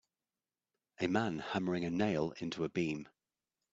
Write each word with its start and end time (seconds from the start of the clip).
A 0.99 1.05
man 1.07 1.37
hammering 1.37 1.85
a 1.85 1.91
nail 1.91 2.31
into 2.39 2.63
a 2.63 2.69
beam. 2.69 3.07